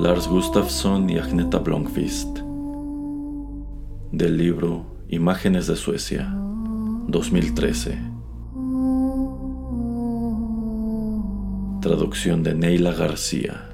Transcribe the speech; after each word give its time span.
Lars 0.00 0.28
Gustafsson 0.28 1.10
y 1.10 1.18
Agneta 1.18 1.58
Blomqvist. 1.58 2.38
Del 4.12 4.38
libro 4.38 4.96
Imágenes 5.10 5.66
de 5.66 5.76
Suecia, 5.76 6.32
2013. 7.06 7.98
Traducción 11.82 12.42
de 12.42 12.54
Neila 12.54 12.92
García. 12.92 13.69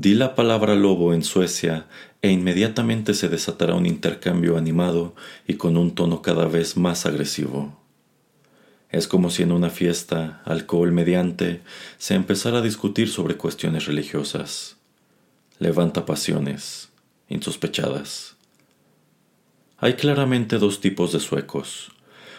Di 0.00 0.14
la 0.14 0.36
palabra 0.36 0.76
lobo 0.76 1.12
en 1.12 1.24
Suecia 1.24 1.88
e 2.22 2.30
inmediatamente 2.30 3.14
se 3.14 3.28
desatará 3.28 3.74
un 3.74 3.84
intercambio 3.84 4.56
animado 4.56 5.16
y 5.44 5.54
con 5.54 5.76
un 5.76 5.96
tono 5.96 6.22
cada 6.22 6.46
vez 6.46 6.76
más 6.76 7.04
agresivo. 7.04 7.76
Es 8.90 9.08
como 9.08 9.28
si 9.28 9.42
en 9.42 9.50
una 9.50 9.70
fiesta, 9.70 10.40
alcohol 10.44 10.92
mediante, 10.92 11.62
se 11.98 12.14
empezara 12.14 12.58
a 12.58 12.62
discutir 12.62 13.08
sobre 13.08 13.34
cuestiones 13.34 13.86
religiosas. 13.86 14.76
Levanta 15.58 16.06
pasiones, 16.06 16.90
insospechadas. 17.28 18.36
Hay 19.78 19.94
claramente 19.94 20.58
dos 20.58 20.80
tipos 20.80 21.10
de 21.10 21.18
suecos, 21.18 21.90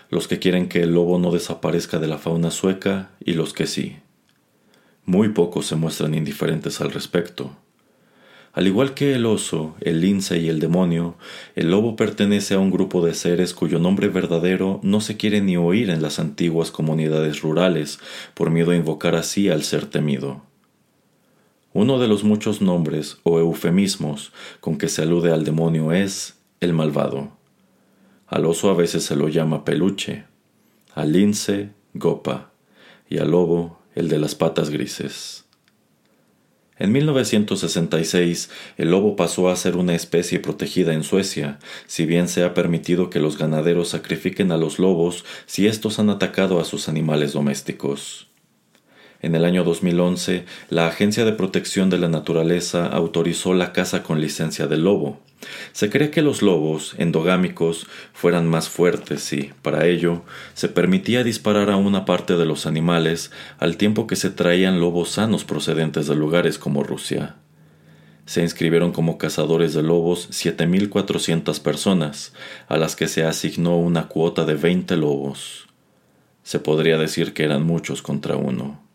los 0.09 0.30
que 0.30 0.39
quieren 0.39 0.69
que 0.69 0.83
el 0.83 0.93
lobo 0.93 1.19
no 1.19 1.30
desaparezca 1.30 1.99
de 1.99 2.07
la 2.07 2.19
fauna 2.19 2.52
sueca 2.52 3.11
y 3.19 3.33
los 3.33 3.52
que 3.52 3.67
sí. 3.67 3.97
Muy 5.09 5.29
pocos 5.29 5.65
se 5.65 5.75
muestran 5.75 6.13
indiferentes 6.13 6.81
al 6.81 6.91
respecto. 6.91 7.57
Al 8.53 8.67
igual 8.67 8.93
que 8.93 9.15
el 9.15 9.25
oso, 9.25 9.73
el 9.81 10.02
lince 10.02 10.38
y 10.38 10.49
el 10.49 10.59
demonio, 10.59 11.15
el 11.55 11.71
lobo 11.71 11.95
pertenece 11.95 12.53
a 12.53 12.59
un 12.59 12.69
grupo 12.69 13.03
de 13.03 13.15
seres 13.15 13.55
cuyo 13.55 13.80
nombre 13.80 14.07
verdadero 14.07 14.80
no 14.83 15.02
se 15.02 15.17
quiere 15.17 15.41
ni 15.41 15.57
oír 15.57 15.89
en 15.89 16.03
las 16.03 16.19
antiguas 16.19 16.69
comunidades 16.69 17.41
rurales 17.41 17.97
por 18.35 18.52
miedo 18.52 18.69
a 18.69 18.75
invocar 18.75 19.15
así 19.15 19.49
al 19.49 19.63
ser 19.63 19.87
temido. 19.87 20.43
Uno 21.73 21.97
de 21.97 22.07
los 22.07 22.23
muchos 22.23 22.61
nombres 22.61 23.17
o 23.23 23.39
eufemismos 23.39 24.31
con 24.59 24.77
que 24.77 24.89
se 24.89 25.02
alude 25.02 25.33
al 25.33 25.43
demonio 25.43 25.91
es 25.91 26.37
el 26.59 26.73
malvado. 26.73 27.31
Al 28.27 28.45
oso 28.45 28.69
a 28.69 28.75
veces 28.75 29.05
se 29.05 29.15
lo 29.15 29.27
llama 29.27 29.65
peluche, 29.65 30.25
al 30.93 31.13
lince 31.13 31.71
gopa 31.95 32.52
y 33.09 33.17
al 33.17 33.31
lobo 33.31 33.78
el 34.00 34.09
de 34.09 34.19
las 34.19 34.36
patas 34.36 34.69
grises. 34.69 35.45
En 36.78 36.94
1966, 36.94 38.50
el 38.78 38.92
lobo 38.92 39.17
pasó 39.17 39.50
a 39.50 39.55
ser 39.58 39.75
una 39.75 39.95
especie 39.95 40.39
protegida 40.39 40.94
en 40.94 41.03
Suecia, 41.03 41.59
si 41.88 42.05
bien 42.05 42.30
se 42.30 42.45
ha 42.45 42.53
permitido 42.53 43.09
que 43.09 43.20
los 43.20 43.38
ganaderos 43.38 43.89
sacrifiquen 43.89 44.54
a 44.54 44.58
los 44.58 44.80
lobos 44.80 45.26
si 45.45 45.67
estos 45.67 45.99
han 45.99 46.09
atacado 46.09 46.61
a 46.61 46.65
sus 46.65 46.88
animales 46.88 47.33
domésticos. 47.33 48.30
En 49.21 49.35
el 49.35 49.43
año 49.43 49.65
2011, 49.65 50.45
la 50.69 50.87
Agencia 50.87 51.25
de 51.25 51.33
Protección 51.33 51.89
de 51.89 51.97
la 51.97 52.07
Naturaleza 52.07 52.87
autorizó 52.87 53.53
la 53.53 53.73
caza 53.73 54.02
con 54.02 54.21
licencia 54.21 54.65
del 54.65 54.85
lobo. 54.85 55.19
Se 55.73 55.89
cree 55.89 56.09
que 56.09 56.21
los 56.21 56.41
lobos 56.41 56.95
endogámicos 56.97 57.85
fueran 58.13 58.47
más 58.47 58.69
fuertes 58.69 59.33
y, 59.33 59.52
para 59.61 59.87
ello, 59.87 60.23
se 60.53 60.69
permitía 60.69 61.25
disparar 61.25 61.69
a 61.69 61.75
una 61.75 62.05
parte 62.05 62.37
de 62.37 62.45
los 62.45 62.65
animales 62.65 63.31
al 63.58 63.75
tiempo 63.75 64.08
que 64.08 64.15
se 64.15 64.29
traían 64.29 64.79
lobos 64.79 65.09
sanos 65.09 65.43
procedentes 65.43 66.08
de 66.08 66.15
lugares 66.15 66.58
como 66.58 66.83
Rusia. 66.83 67.35
Se 68.25 68.41
inscribieron 68.41 68.93
como 68.93 69.17
cazadores 69.17 69.73
de 69.73 69.83
lobos 69.83 70.29
7.400 70.29 71.61
personas, 71.61 72.33
a 72.69 72.77
las 72.77 72.95
que 72.95 73.09
se 73.09 73.25
asignó 73.25 73.77
una 73.77 74.08
cuota 74.08 74.45
de 74.45 74.53
20 74.53 74.95
lobos. 74.95 75.67
Se 76.43 76.59
podría 76.59 76.97
decir 76.97 77.33
que 77.33 77.43
eran 77.43 77.63
muchos 77.63 78.02
contra 78.02 78.37
uno. 78.37 78.89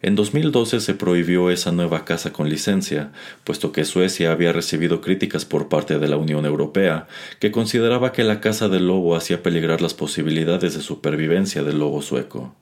En 0.00 0.14
2012 0.14 0.78
se 0.78 0.94
prohibió 0.94 1.50
esa 1.50 1.72
nueva 1.72 2.04
caza 2.04 2.32
con 2.32 2.48
licencia, 2.48 3.10
puesto 3.42 3.72
que 3.72 3.84
Suecia 3.84 4.30
había 4.30 4.52
recibido 4.52 5.00
críticas 5.00 5.44
por 5.44 5.68
parte 5.68 5.98
de 5.98 6.06
la 6.06 6.16
Unión 6.16 6.46
Europea, 6.46 7.08
que 7.40 7.50
consideraba 7.50 8.12
que 8.12 8.22
la 8.22 8.40
caza 8.40 8.68
del 8.68 8.86
lobo 8.86 9.16
hacía 9.16 9.42
peligrar 9.42 9.82
las 9.82 9.94
posibilidades 9.94 10.74
de 10.74 10.82
supervivencia 10.82 11.64
del 11.64 11.80
lobo 11.80 12.00
sueco. 12.00 12.54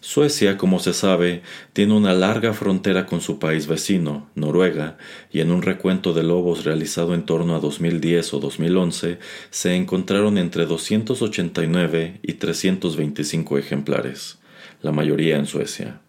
Suecia, 0.00 0.58
como 0.58 0.80
se 0.80 0.92
sabe, 0.92 1.42
tiene 1.72 1.94
una 1.94 2.12
larga 2.12 2.52
frontera 2.52 3.06
con 3.06 3.22
su 3.22 3.38
país 3.38 3.66
vecino, 3.66 4.28
Noruega, 4.34 4.98
y 5.32 5.40
en 5.40 5.50
un 5.50 5.62
recuento 5.62 6.12
de 6.12 6.24
lobos 6.24 6.64
realizado 6.64 7.14
en 7.14 7.24
torno 7.24 7.56
a 7.56 7.58
2010 7.58 8.34
o 8.34 8.38
2011 8.38 9.18
se 9.50 9.74
encontraron 9.74 10.36
entre 10.36 10.66
289 10.66 12.20
y 12.22 12.34
325 12.34 13.56
ejemplares, 13.56 14.38
la 14.82 14.92
mayoría 14.92 15.36
en 15.36 15.46
Suecia. 15.46 16.02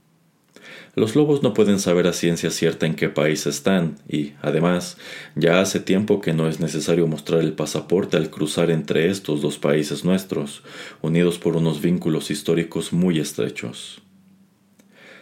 Los 1.00 1.16
lobos 1.16 1.44
no 1.44 1.54
pueden 1.54 1.80
saber 1.80 2.08
a 2.08 2.12
ciencia 2.12 2.52
cierta 2.52 2.86
en 2.86 2.94
qué 2.94 3.08
país 3.08 3.48
están 3.48 3.96
y, 4.10 4.34
además, 4.42 4.98
ya 5.34 5.62
hace 5.62 5.80
tiempo 5.80 6.20
que 6.20 6.34
no 6.34 6.50
es 6.50 6.60
necesario 6.60 7.08
mostrar 7.08 7.40
el 7.40 7.54
pasaporte 7.54 8.18
al 8.18 8.30
cruzar 8.30 8.70
entre 8.70 9.10
estos 9.10 9.42
dos 9.42 9.58
países 9.58 10.04
nuestros, 10.04 10.62
unidos 11.02 11.40
por 11.40 11.56
unos 11.56 11.82
vínculos 11.82 12.32
históricos 12.32 12.92
muy 12.92 13.18
estrechos. 13.18 14.02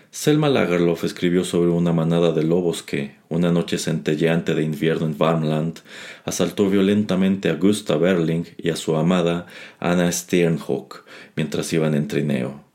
Selma 0.09 0.49
Lagerlof 0.49 1.03
escribió 1.03 1.43
sobre 1.43 1.69
una 1.69 1.93
manada 1.93 2.31
de 2.31 2.41
lobos 2.41 2.81
que, 2.81 3.13
una 3.29 3.51
noche 3.51 3.77
centelleante 3.77 4.55
de 4.55 4.63
invierno 4.63 5.05
en 5.05 5.15
Varmland, 5.15 5.81
asaltó 6.25 6.71
violentamente 6.71 7.51
a 7.51 7.53
Gustav 7.53 7.99
Berling 7.99 8.45
y 8.57 8.71
a 8.71 8.75
su 8.75 8.95
amada 8.95 9.45
Anna 9.79 10.11
Sternhoek 10.11 11.05
mientras 11.35 11.71
iban 11.71 11.93
en 11.93 12.07
trineo. 12.07 12.66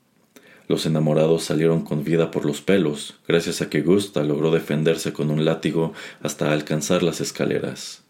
Los 0.68 0.86
enamorados 0.86 1.44
salieron 1.44 1.82
con 1.82 2.04
vida 2.04 2.30
por 2.30 2.44
los 2.44 2.60
pelos, 2.60 3.16
gracias 3.26 3.60
a 3.62 3.68
que 3.68 3.82
Gusta 3.82 4.22
logró 4.22 4.50
defenderse 4.50 5.12
con 5.12 5.30
un 5.30 5.44
látigo 5.44 5.92
hasta 6.22 6.52
alcanzar 6.52 7.02
las 7.02 7.20
escaleras. 7.20 8.02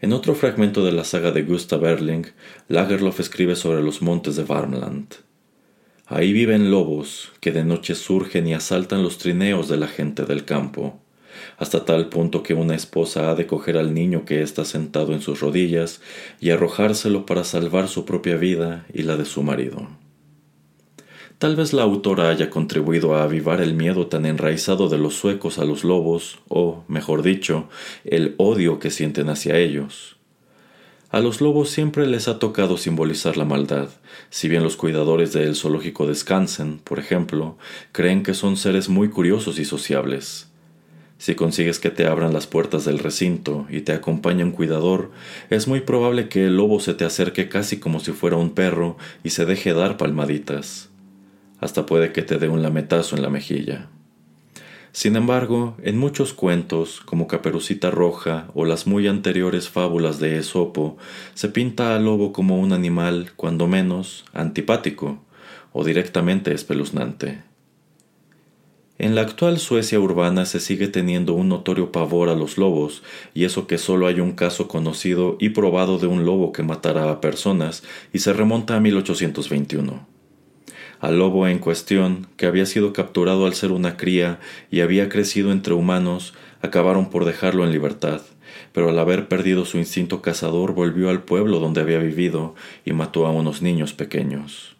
En 0.00 0.12
otro 0.12 0.34
fragmento 0.34 0.84
de 0.84 0.92
la 0.92 1.04
saga 1.04 1.30
de 1.30 1.42
Gustav 1.42 1.80
Berling, 1.80 2.26
Lagerlof 2.68 3.20
escribe 3.20 3.56
sobre 3.56 3.82
los 3.82 4.02
montes 4.02 4.36
de 4.36 4.44
Varmland. 4.44 5.14
Ahí 6.06 6.32
viven 6.32 6.70
lobos 6.70 7.32
que 7.40 7.52
de 7.52 7.64
noche 7.64 7.94
surgen 7.94 8.46
y 8.46 8.54
asaltan 8.54 9.02
los 9.02 9.18
trineos 9.18 9.68
de 9.68 9.78
la 9.78 9.88
gente 9.88 10.24
del 10.24 10.44
campo, 10.44 11.00
hasta 11.56 11.84
tal 11.84 12.08
punto 12.08 12.42
que 12.42 12.54
una 12.54 12.74
esposa 12.74 13.30
ha 13.30 13.34
de 13.34 13.46
coger 13.46 13.78
al 13.78 13.94
niño 13.94 14.24
que 14.24 14.42
está 14.42 14.64
sentado 14.64 15.12
en 15.12 15.22
sus 15.22 15.40
rodillas 15.40 16.00
y 16.40 16.50
arrojárselo 16.50 17.24
para 17.26 17.44
salvar 17.44 17.88
su 17.88 18.04
propia 18.04 18.36
vida 18.36 18.86
y 18.92 19.02
la 19.02 19.16
de 19.16 19.24
su 19.24 19.42
marido. 19.42 19.88
Tal 21.38 21.56
vez 21.56 21.72
la 21.72 21.82
autora 21.82 22.30
haya 22.30 22.48
contribuido 22.48 23.16
a 23.16 23.24
avivar 23.24 23.60
el 23.60 23.74
miedo 23.74 24.06
tan 24.06 24.24
enraizado 24.24 24.88
de 24.88 24.98
los 24.98 25.14
suecos 25.14 25.58
a 25.58 25.64
los 25.64 25.82
lobos, 25.82 26.38
o, 26.48 26.84
mejor 26.86 27.22
dicho, 27.22 27.68
el 28.04 28.36
odio 28.38 28.78
que 28.78 28.90
sienten 28.90 29.28
hacia 29.28 29.58
ellos. 29.58 30.16
A 31.10 31.18
los 31.18 31.40
lobos 31.40 31.70
siempre 31.70 32.06
les 32.06 32.28
ha 32.28 32.38
tocado 32.38 32.76
simbolizar 32.76 33.36
la 33.36 33.44
maldad, 33.44 33.88
si 34.30 34.48
bien 34.48 34.62
los 34.62 34.76
cuidadores 34.76 35.32
del 35.32 35.56
zoológico 35.56 36.06
descansen, 36.06 36.78
por 36.78 37.00
ejemplo, 37.00 37.58
creen 37.90 38.22
que 38.22 38.34
son 38.34 38.56
seres 38.56 38.88
muy 38.88 39.10
curiosos 39.10 39.58
y 39.58 39.64
sociables. 39.64 40.50
Si 41.18 41.34
consigues 41.34 41.80
que 41.80 41.90
te 41.90 42.06
abran 42.06 42.32
las 42.32 42.46
puertas 42.46 42.84
del 42.84 43.00
recinto 43.00 43.66
y 43.68 43.80
te 43.80 43.92
acompaña 43.92 44.44
un 44.44 44.52
cuidador, 44.52 45.10
es 45.50 45.66
muy 45.66 45.80
probable 45.80 46.28
que 46.28 46.46
el 46.46 46.56
lobo 46.56 46.78
se 46.78 46.94
te 46.94 47.04
acerque 47.04 47.48
casi 47.48 47.78
como 47.78 47.98
si 47.98 48.12
fuera 48.12 48.36
un 48.36 48.50
perro 48.50 48.96
y 49.24 49.30
se 49.30 49.46
deje 49.46 49.72
dar 49.72 49.96
palmaditas 49.96 50.90
hasta 51.60 51.86
puede 51.86 52.12
que 52.12 52.22
te 52.22 52.38
dé 52.38 52.48
un 52.48 52.62
lametazo 52.62 53.16
en 53.16 53.22
la 53.22 53.30
mejilla. 53.30 53.88
Sin 54.94 55.16
embargo, 55.16 55.76
en 55.82 55.98
muchos 55.98 56.32
cuentos, 56.34 57.00
como 57.04 57.26
Caperucita 57.26 57.90
Roja 57.90 58.46
o 58.54 58.64
las 58.64 58.86
muy 58.86 59.08
anteriores 59.08 59.68
fábulas 59.68 60.20
de 60.20 60.38
Esopo, 60.38 60.96
se 61.34 61.48
pinta 61.48 61.96
al 61.96 62.04
lobo 62.04 62.32
como 62.32 62.60
un 62.60 62.72
animal, 62.72 63.32
cuando 63.34 63.66
menos, 63.66 64.24
antipático 64.32 65.18
o 65.72 65.82
directamente 65.82 66.54
espeluznante. 66.54 67.42
En 68.96 69.16
la 69.16 69.22
actual 69.22 69.58
Suecia 69.58 69.98
urbana 69.98 70.46
se 70.46 70.60
sigue 70.60 70.86
teniendo 70.86 71.34
un 71.34 71.48
notorio 71.48 71.90
pavor 71.90 72.28
a 72.28 72.36
los 72.36 72.56
lobos, 72.56 73.02
y 73.34 73.42
eso 73.44 73.66
que 73.66 73.78
solo 73.78 74.06
hay 74.06 74.20
un 74.20 74.32
caso 74.32 74.68
conocido 74.68 75.36
y 75.40 75.48
probado 75.48 75.98
de 75.98 76.06
un 76.06 76.24
lobo 76.24 76.52
que 76.52 76.62
matará 76.62 77.10
a 77.10 77.20
personas, 77.20 77.82
y 78.12 78.20
se 78.20 78.32
remonta 78.32 78.76
a 78.76 78.80
1821. 78.80 80.13
Al 81.04 81.18
lobo 81.18 81.46
en 81.46 81.58
cuestión, 81.58 82.28
que 82.38 82.46
había 82.46 82.64
sido 82.64 82.94
capturado 82.94 83.44
al 83.44 83.52
ser 83.52 83.72
una 83.72 83.98
cría 83.98 84.40
y 84.70 84.80
había 84.80 85.10
crecido 85.10 85.52
entre 85.52 85.74
humanos, 85.74 86.32
acabaron 86.62 87.10
por 87.10 87.26
dejarlo 87.26 87.62
en 87.62 87.72
libertad, 87.72 88.22
pero 88.72 88.88
al 88.88 88.98
haber 88.98 89.28
perdido 89.28 89.66
su 89.66 89.76
instinto 89.76 90.22
cazador 90.22 90.72
volvió 90.72 91.10
al 91.10 91.22
pueblo 91.22 91.58
donde 91.58 91.82
había 91.82 91.98
vivido 91.98 92.54
y 92.86 92.94
mató 92.94 93.26
a 93.26 93.32
unos 93.32 93.60
niños 93.60 93.92
pequeños. 93.92 94.76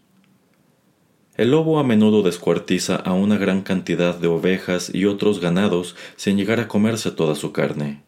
El 1.36 1.50
lobo 1.50 1.78
a 1.78 1.84
menudo 1.84 2.22
descuartiza 2.22 2.96
a 2.96 3.12
una 3.12 3.36
gran 3.36 3.60
cantidad 3.60 4.18
de 4.18 4.28
ovejas 4.28 4.90
y 4.94 5.04
otros 5.04 5.40
ganados 5.40 5.94
sin 6.16 6.38
llegar 6.38 6.58
a 6.58 6.68
comerse 6.68 7.10
toda 7.10 7.34
su 7.34 7.52
carne. 7.52 8.02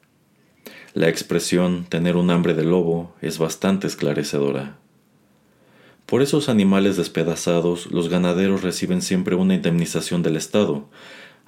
La 0.95 1.11
expresión 1.11 1.85
tener 1.85 2.17
un 2.17 2.31
hambre 2.31 2.55
de 2.55 2.65
lobo 2.65 3.15
es 3.21 3.37
bastante 3.37 3.87
esclarecedora. 3.87 4.79
Por 6.07 6.23
esos 6.23 6.49
animales 6.49 6.97
despedazados, 6.97 7.91
los 7.91 8.09
ganaderos 8.09 8.63
reciben 8.63 9.03
siempre 9.03 9.35
una 9.35 9.55
indemnización 9.55 10.23
del 10.23 10.37
Estado. 10.37 10.89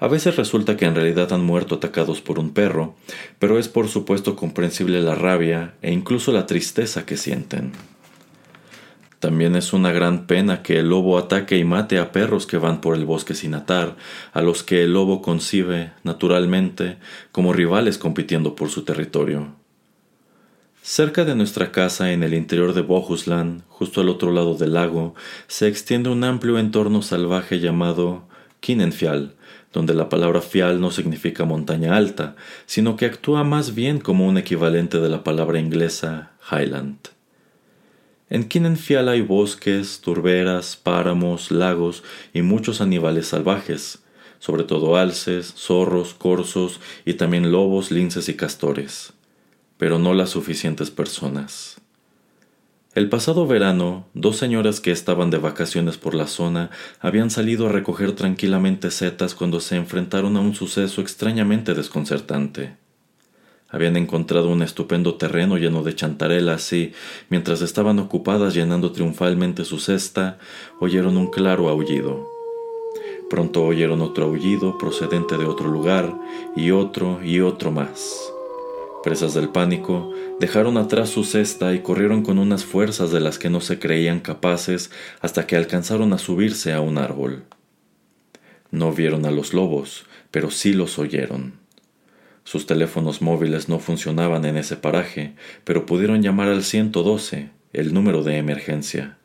A 0.01 0.09
veces 0.09 0.35
resulta 0.35 0.77
que 0.77 0.85
en 0.85 0.97
realidad 0.97 1.33
han 1.33 1.45
muerto 1.45 1.77
atacados 1.77 2.21
por 2.21 2.41
un 2.41 2.51
perro, 2.51 2.97
pero 3.39 3.61
es 3.61 3.69
por 3.69 3.87
supuesto 3.87 4.35
comprensible 4.35 5.01
la 5.01 5.15
rabia 5.15 5.75
e 5.81 5.93
incluso 5.93 6.33
la 6.33 6.47
tristeza 6.47 7.07
que 7.07 7.17
sienten. 7.17 7.71
También 9.21 9.55
es 9.55 9.73
una 9.73 9.93
gran 9.93 10.27
pena 10.27 10.63
que 10.63 10.81
el 10.81 10.89
lobo 10.89 11.19
ataque 11.19 11.57
y 11.57 11.65
mate 11.65 12.01
a 12.01 12.11
perros 12.11 12.47
que 12.47 12.59
van 12.59 12.81
por 12.81 12.97
el 12.97 13.05
bosque 13.05 13.35
sin 13.35 13.55
atar, 13.55 13.97
a 14.33 14.43
los 14.43 14.65
que 14.65 14.83
el 14.83 14.93
lobo 14.93 15.23
concibe, 15.23 15.93
naturalmente, 16.03 16.99
como 17.31 17.53
rivales 17.53 17.97
compitiendo 17.97 18.57
por 18.57 18.71
su 18.71 18.83
territorio. 18.83 19.55
Cerca 20.91 21.27
de 21.27 21.35
nuestra 21.35 21.71
casa, 21.71 22.13
en 22.13 22.23
el 22.23 22.33
interior 22.33 22.73
de 22.73 22.81
Bohuslan, 22.81 23.63
justo 23.69 24.01
al 24.01 24.09
otro 24.09 24.33
lado 24.33 24.55
del 24.55 24.73
lago, 24.73 25.15
se 25.47 25.69
extiende 25.69 26.09
un 26.09 26.25
amplio 26.25 26.59
entorno 26.59 27.03
salvaje 27.03 27.61
llamado 27.61 28.27
Kinenfial, 28.61 29.35
donde 29.71 29.93
la 29.93 30.09
palabra 30.09 30.41
fial 30.41 30.81
no 30.81 30.91
significa 30.91 31.45
montaña 31.45 31.95
alta, 31.95 32.37
sino 32.65 32.97
que 32.97 33.05
actúa 33.05 33.45
más 33.45 33.75
bien 33.75 33.99
como 34.01 34.27
un 34.27 34.39
equivalente 34.39 34.99
de 34.99 35.11
la 35.11 35.23
palabra 35.23 35.61
inglesa 35.61 36.33
Highland. 36.51 37.11
En 38.31 38.49
Kinenfial 38.49 39.11
hay 39.11 39.21
bosques, 39.21 40.01
turberas, 40.01 40.79
páramos, 40.83 41.51
lagos 41.51 42.03
y 42.33 42.41
muchos 42.41 42.81
animales 42.81 43.27
salvajes, 43.27 43.99
sobre 44.39 44.65
todo 44.65 44.97
alces, 44.97 45.53
zorros, 45.55 46.15
corzos 46.15 46.81
y 47.05 47.13
también 47.13 47.53
lobos, 47.53 47.91
linces 47.91 48.31
y 48.31 48.37
castores, 48.37 49.13
pero 49.79 49.99
no 49.99 50.13
las 50.13 50.31
suficientes 50.31 50.91
personas. 50.91 51.81
El 52.95 53.09
pasado 53.09 53.47
verano, 53.47 54.07
dos 54.13 54.39
señoras 54.39 54.81
que 54.81 54.91
estaban 54.91 55.31
de 55.31 55.39
vacaciones 55.39 55.97
por 55.97 56.15
la 56.15 56.27
zona 56.27 56.71
habían 56.99 57.31
salido 57.31 57.69
a 57.69 57.73
recoger 57.73 58.13
tranquilamente 58.13 58.91
setas 58.91 59.35
cuando 59.35 59.61
se 59.61 59.77
enfrentaron 59.77 60.37
a 60.37 60.41
un 60.41 60.55
suceso 60.55 61.01
extrañamente 61.01 61.75
desconcertante. 61.75 62.77
Habían 63.69 63.97
encontrado 63.97 64.49
un 64.49 64.63
estupendo 64.63 65.15
terreno 65.15 65.59
lleno 65.59 65.83
de 65.83 65.95
chantarelas 65.95 66.73
y, 66.73 66.93
mientras 67.29 67.61
estaban 67.61 67.99
ocupadas 67.99 68.55
llenando 68.55 68.91
triunfalmente 68.93 69.65
su 69.65 69.79
cesta, 69.79 70.39
oyeron 70.81 71.19
un 71.19 71.31
claro 71.31 71.69
aullido. 71.69 72.27
Pronto 73.29 73.63
oyeron 73.65 74.01
otro 74.01 74.25
aullido 74.25 74.79
procedente 74.79 75.37
de 75.37 75.45
otro 75.45 75.69
lugar, 75.69 76.19
y 76.57 76.71
otro 76.71 77.21
y 77.23 77.41
otro 77.41 77.71
más. 77.71 78.33
Presas 79.03 79.33
del 79.33 79.51
pánico, 79.51 80.13
dejaron 80.41 80.77
atrás 80.77 81.09
su 81.11 81.23
cesta 81.23 81.73
y 81.73 81.81
corrieron 81.81 82.23
con 82.23 82.39
unas 82.39 82.65
fuerzas 82.65 83.13
de 83.13 83.21
las 83.21 83.39
que 83.39 83.49
no 83.49 83.61
se 83.61 83.79
creían 83.79 84.19
capaces 84.19 84.91
hasta 85.21 85.47
que 85.47 85.57
alcanzaron 85.57 86.13
a 86.13 86.19
subirse 86.19 86.73
a 86.73 86.81
un 86.81 86.99
árbol. 86.99 87.45
No 88.73 88.93
vieron 88.93 89.25
a 89.25 89.31
los 89.31 89.55
lobos, 89.55 90.05
pero 90.33 90.51
sí 90.51 90.73
los 90.73 90.99
oyeron. 90.99 91.55
Sus 92.43 92.67
teléfonos 92.67 93.23
móviles 93.23 93.69
no 93.69 93.79
funcionaban 93.79 94.45
en 94.45 94.57
ese 94.57 94.77
paraje, 94.77 95.35
pero 95.65 95.87
pudieron 95.87 96.23
llamar 96.23 96.49
al 96.49 96.65
112, 96.65 97.51
el 97.73 97.95
número 97.95 98.25
de 98.25 98.39
emergencia. 98.39 99.19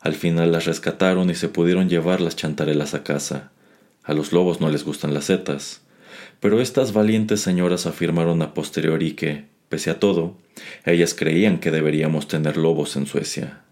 Al 0.00 0.14
final 0.14 0.50
las 0.50 0.64
rescataron 0.64 1.30
y 1.30 1.34
se 1.34 1.48
pudieron 1.48 1.88
llevar 1.88 2.20
las 2.20 2.34
chantarelas 2.34 2.94
a 2.94 3.04
casa. 3.04 3.52
A 4.02 4.14
los 4.14 4.32
lobos 4.32 4.60
no 4.60 4.68
les 4.68 4.84
gustan 4.84 5.14
las 5.14 5.26
setas, 5.26 5.82
pero 6.40 6.60
estas 6.60 6.92
valientes 6.92 7.40
señoras 7.40 7.86
afirmaron 7.86 8.42
a 8.42 8.54
posteriori 8.54 9.12
que, 9.12 9.46
pese 9.68 9.90
a 9.90 9.98
todo, 9.98 10.36
ellas 10.84 11.14
creían 11.14 11.58
que 11.58 11.70
deberíamos 11.70 12.28
tener 12.28 12.56
lobos 12.56 12.96
en 12.96 13.06
Suecia. 13.06 13.62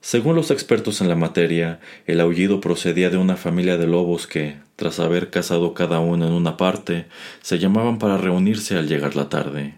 Según 0.00 0.36
los 0.36 0.50
expertos 0.50 1.00
en 1.00 1.08
la 1.08 1.16
materia, 1.16 1.80
el 2.06 2.20
aullido 2.20 2.60
procedía 2.60 3.10
de 3.10 3.16
una 3.16 3.36
familia 3.36 3.76
de 3.76 3.88
lobos 3.88 4.26
que, 4.26 4.56
tras 4.76 5.00
haber 5.00 5.30
cazado 5.30 5.74
cada 5.74 5.98
uno 5.98 6.26
en 6.26 6.32
una 6.32 6.56
parte, 6.56 7.06
se 7.42 7.58
llamaban 7.58 7.98
para 7.98 8.16
reunirse 8.16 8.76
al 8.76 8.86
llegar 8.86 9.16
la 9.16 9.28
tarde. 9.28 9.74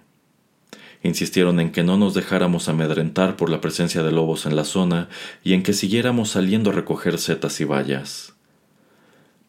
Insistieron 1.03 1.59
en 1.59 1.73
que 1.73 1.83
no 1.83 1.97
nos 1.97 2.13
dejáramos 2.13 2.69
amedrentar 2.69 3.37
por 3.37 3.49
la 3.49 3.63
presencia 3.63 4.03
de 4.03 4.13
lobos 4.13 4.45
en 4.45 4.57
la 4.57 4.65
zona 4.65 5.09
y 5.43 5.55
en 5.55 5.63
que 5.63 5.73
siguiéramos 5.73 6.31
saliendo 6.31 6.71
a 6.71 6.75
recoger 6.75 7.19
setas 7.19 7.59
y 7.63 7.65
bayas. 7.65 8.35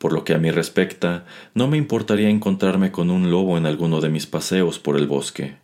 Por 0.02 0.14
lo 0.14 0.24
que 0.24 0.34
a 0.34 0.40
mí 0.40 0.50
respecta, 0.50 1.26
no 1.54 1.68
me 1.68 1.78
importaría 1.78 2.28
encontrarme 2.28 2.92
con 2.92 3.12
un 3.12 3.30
lobo 3.30 3.56
en 3.60 3.68
alguno 3.68 4.02
de 4.02 4.10
mis 4.10 4.26
paseos 4.26 4.80
por 4.80 4.98
el 4.98 5.06
bosque. 5.06 5.58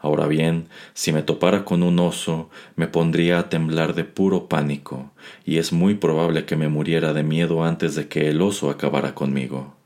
Ahora 0.00 0.26
bien, 0.26 0.66
si 0.94 1.12
me 1.12 1.22
topara 1.22 1.64
con 1.64 1.84
un 1.84 2.00
oso, 2.00 2.50
me 2.74 2.88
pondría 2.88 3.38
a 3.38 3.48
temblar 3.48 3.94
de 3.94 4.02
puro 4.02 4.48
pánico, 4.48 5.12
y 5.44 5.58
es 5.58 5.72
muy 5.72 5.94
probable 5.94 6.44
que 6.44 6.56
me 6.56 6.66
muriera 6.66 7.12
de 7.12 7.22
miedo 7.22 7.62
antes 7.62 7.94
de 7.94 8.08
que 8.08 8.28
el 8.30 8.42
oso 8.42 8.68
acabara 8.68 9.14
conmigo. 9.14 9.76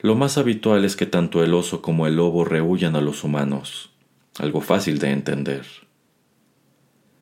Lo 0.00 0.16
más 0.16 0.36
habitual 0.36 0.84
es 0.84 0.96
que 0.96 1.06
tanto 1.06 1.44
el 1.44 1.54
oso 1.54 1.80
como 1.82 2.08
el 2.08 2.16
lobo 2.16 2.44
rehuyan 2.44 2.96
a 2.96 3.00
los 3.00 3.22
humanos, 3.22 3.90
algo 4.40 4.60
fácil 4.60 4.98
de 4.98 5.12
entender. 5.12 5.66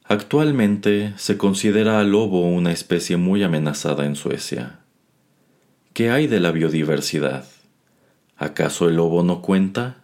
Actualmente 0.04 1.12
se 1.18 1.36
considera 1.36 2.00
al 2.00 2.12
lobo 2.12 2.48
una 2.48 2.72
especie 2.72 3.18
muy 3.18 3.42
amenazada 3.42 4.06
en 4.06 4.16
Suecia. 4.16 4.87
¿Qué 5.98 6.12
hay 6.12 6.28
de 6.28 6.38
la 6.38 6.52
biodiversidad? 6.52 7.44
¿Acaso 8.36 8.86
el 8.86 8.94
lobo 8.94 9.24
no 9.24 9.42
cuenta? 9.42 9.96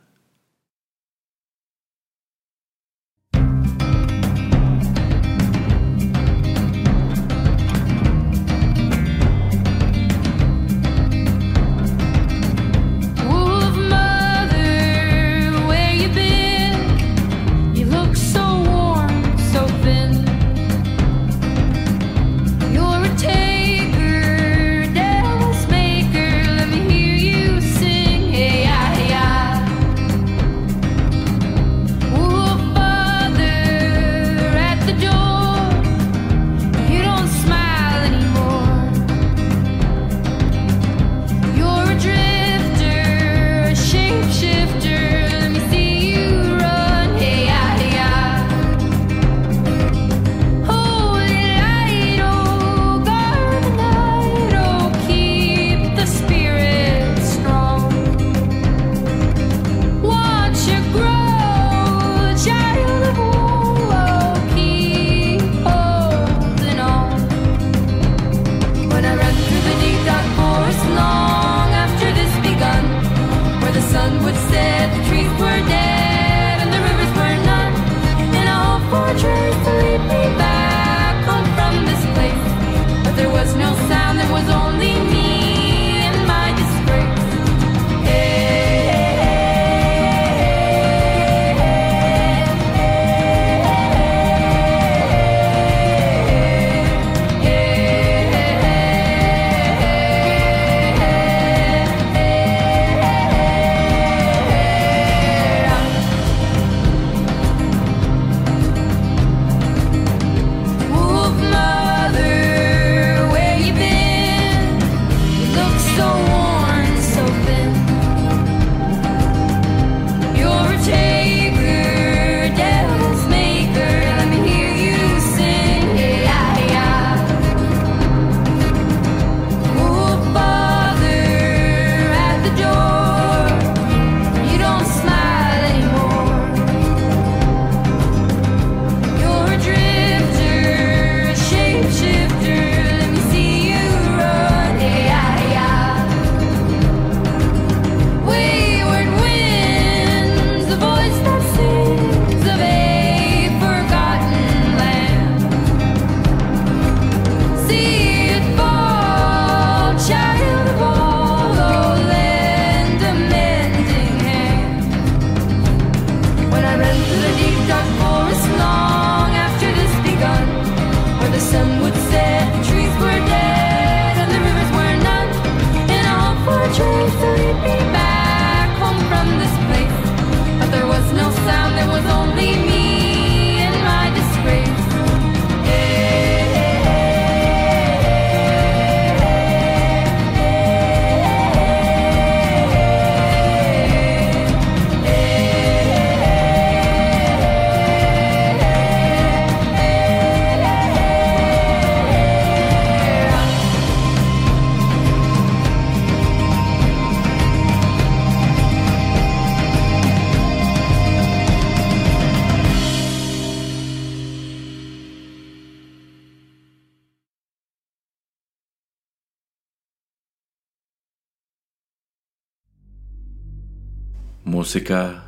Música 224.46 225.24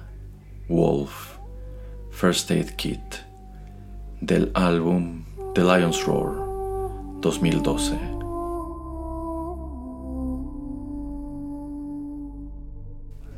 Wolf, 0.68 1.38
First 2.10 2.50
Aid 2.50 2.76
Kit, 2.76 3.00
del 4.20 4.50
álbum 4.52 5.24
The 5.54 5.62
Lion's 5.62 6.04
Roar, 6.04 6.36
2012. 7.22 7.98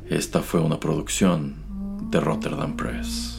Esta 0.09 0.41
fue 0.41 0.59
una 0.59 0.81
producción 0.81 1.55
de 2.11 2.19
Rotterdam 2.19 2.75
Press. 2.75 3.38